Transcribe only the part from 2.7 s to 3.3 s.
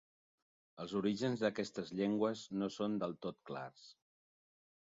són del